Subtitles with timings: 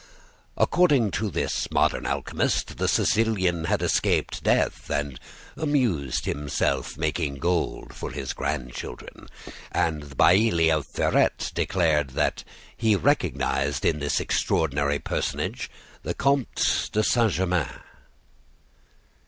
[0.57, 5.19] According to this modern alchemist, the Sicilian had escaped death, and
[5.55, 9.27] amused himself making gold for his grandchildren.
[9.71, 12.43] And the Bailli of Ferette declared that
[12.75, 15.69] he recognized in this extraordinary personage
[16.01, 17.67] the Comte de Saint Germain."